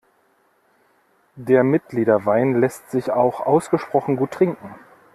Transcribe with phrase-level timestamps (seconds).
[1.35, 4.73] Der Mitgliederwein lässt sich auch ausgesprochen gut trinken.